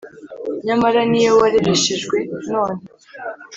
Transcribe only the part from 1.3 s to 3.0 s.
warereshejwe none